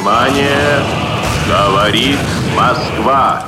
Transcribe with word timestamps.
Внимание! 0.00 0.82
Говорит 1.46 2.18
Москва! 2.56 3.44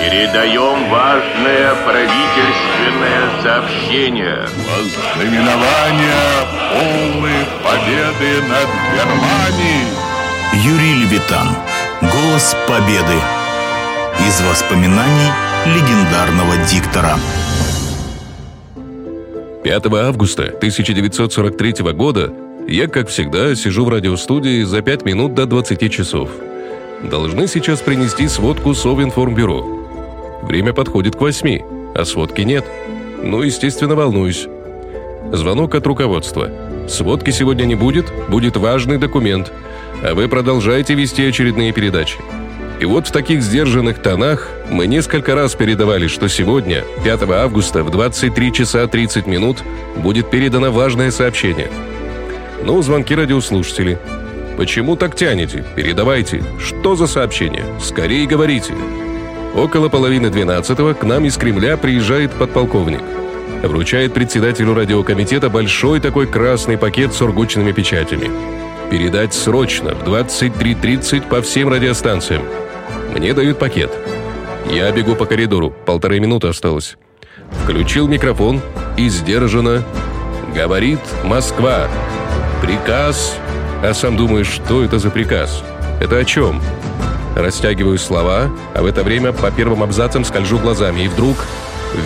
Передаем 0.00 0.88
важное 0.88 1.74
правительственное 1.84 3.42
сообщение. 3.42 4.46
Знаменование 5.16 6.14
полной 6.70 7.44
победы 7.64 8.46
над 8.46 8.68
Германией. 8.94 9.88
Юрий 10.62 10.94
Левитан. 10.94 11.48
Голос 12.02 12.56
победы. 12.68 13.18
Из 14.28 14.40
воспоминаний 14.42 15.32
легендарного 15.66 16.56
диктора. 16.70 17.16
5 19.64 19.86
августа 19.86 20.44
1943 20.44 21.92
года 21.94 22.47
я, 22.68 22.86
как 22.86 23.08
всегда, 23.08 23.54
сижу 23.54 23.84
в 23.84 23.88
радиостудии 23.88 24.62
за 24.62 24.82
5 24.82 25.04
минут 25.04 25.34
до 25.34 25.46
20 25.46 25.90
часов. 25.90 26.30
Должны 27.02 27.48
сейчас 27.48 27.80
принести 27.80 28.28
сводку 28.28 28.74
Совинформбюро. 28.74 29.64
Время 30.42 30.74
подходит 30.74 31.16
к 31.16 31.20
8, 31.20 31.94
а 31.94 32.04
сводки 32.04 32.42
нет. 32.42 32.66
Ну, 33.22 33.42
естественно, 33.42 33.94
волнуюсь. 33.94 34.46
Звонок 35.32 35.74
от 35.74 35.86
руководства. 35.86 36.50
Сводки 36.88 37.30
сегодня 37.30 37.64
не 37.64 37.74
будет, 37.74 38.12
будет 38.28 38.56
важный 38.56 38.98
документ. 38.98 39.50
А 40.02 40.14
вы 40.14 40.28
продолжаете 40.28 40.94
вести 40.94 41.24
очередные 41.24 41.72
передачи. 41.72 42.18
И 42.80 42.84
вот 42.84 43.08
в 43.08 43.12
таких 43.12 43.42
сдержанных 43.42 44.00
тонах 44.00 44.48
мы 44.70 44.86
несколько 44.86 45.34
раз 45.34 45.54
передавали, 45.54 46.06
что 46.06 46.28
сегодня, 46.28 46.84
5 47.02 47.22
августа, 47.30 47.82
в 47.82 47.90
23 47.90 48.52
часа 48.52 48.86
30 48.86 49.26
минут, 49.26 49.64
будет 49.96 50.30
передано 50.30 50.70
важное 50.70 51.10
сообщение. 51.10 51.70
Ну, 52.64 52.82
звонки 52.82 53.14
радиослушателей. 53.14 53.98
Почему 54.56 54.96
так 54.96 55.14
тянете? 55.14 55.64
Передавайте. 55.76 56.42
Что 56.58 56.96
за 56.96 57.06
сообщение? 57.06 57.64
Скорее 57.80 58.26
говорите. 58.26 58.74
Около 59.54 59.88
половины 59.88 60.30
двенадцатого 60.30 60.94
к 60.94 61.04
нам 61.04 61.24
из 61.24 61.36
Кремля 61.36 61.76
приезжает 61.76 62.32
подполковник. 62.32 63.00
Вручает 63.62 64.12
председателю 64.12 64.74
радиокомитета 64.74 65.50
большой 65.50 66.00
такой 66.00 66.26
красный 66.26 66.78
пакет 66.78 67.12
с 67.12 67.16
сургучными 67.16 67.72
печатями. 67.72 68.30
Передать 68.90 69.34
срочно, 69.34 69.94
в 69.94 70.02
23.30 70.08 71.28
по 71.28 71.42
всем 71.42 71.68
радиостанциям. 71.68 72.42
Мне 73.14 73.34
дают 73.34 73.58
пакет. 73.58 73.90
Я 74.70 74.90
бегу 74.92 75.14
по 75.14 75.26
коридору, 75.26 75.70
полторы 75.70 76.20
минуты 76.20 76.48
осталось. 76.48 76.96
Включил 77.64 78.08
микрофон 78.08 78.60
и 78.96 79.08
сдержанно 79.08 79.82
«Говорит 80.54 81.00
Москва. 81.24 81.88
Приказ». 82.68 83.38
А 83.82 83.94
сам 83.94 84.16
думаешь, 84.16 84.48
что 84.48 84.82
это 84.82 84.98
за 84.98 85.08
приказ? 85.08 85.62
Это 86.00 86.16
о 86.16 86.24
чем? 86.24 86.60
Растягиваю 87.36 87.96
слова, 87.96 88.50
а 88.74 88.82
в 88.82 88.86
это 88.86 89.04
время 89.04 89.32
по 89.32 89.52
первым 89.52 89.84
абзацам 89.84 90.24
скольжу 90.24 90.58
глазами, 90.58 91.02
и 91.02 91.08
вдруг 91.08 91.36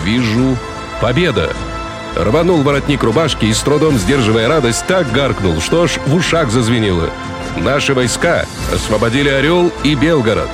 вижу 0.05 0.55
«Победа!» 1.01 1.49
Рванул 2.15 2.61
воротник 2.61 3.01
рубашки 3.01 3.45
и 3.45 3.53
с 3.53 3.59
трудом 3.61 3.97
сдерживая 3.97 4.47
радость 4.47 4.85
так 4.85 5.11
гаркнул, 5.11 5.59
что 5.61 5.83
аж 5.83 5.97
в 6.05 6.13
ушах 6.13 6.51
зазвенело. 6.51 7.09
Наши 7.57 7.95
войска 7.95 8.45
освободили 8.71 9.29
Орел 9.29 9.71
и 9.83 9.95
Белгород. 9.95 10.49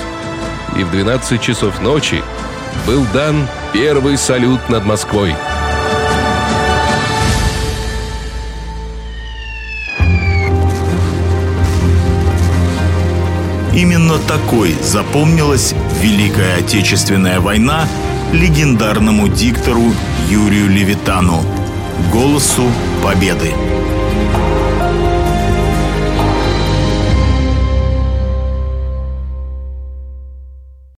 И 0.78 0.84
в 0.84 0.92
12 0.92 1.42
часов 1.42 1.82
ночи 1.82 2.24
был 2.88 3.06
дан 3.14 3.46
первый 3.74 4.18
салют 4.18 4.70
над 4.70 4.86
Москвой. 4.86 5.36
Именно 13.80 14.20
такой 14.20 14.74
запомнилась 14.74 15.74
Великая 16.02 16.58
Отечественная 16.58 17.40
война 17.40 17.88
легендарному 18.34 19.30
диктору 19.30 19.94
Юрию 20.28 20.68
Левитану, 20.68 21.46
голосу 22.12 22.66
победы. 23.02 23.54